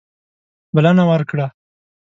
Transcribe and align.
بلنه 0.75 1.03
ورکړه. 1.11 1.47